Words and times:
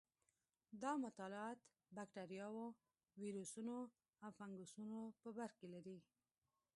دا 0.81 0.91
مطالعات 1.05 1.59
بکټریاوو، 1.95 2.67
ویروسونو 3.21 3.77
او 4.23 4.29
فنګسونو 4.37 4.99
په 5.21 5.29
برکې 5.37 5.67
لري. 5.73 5.97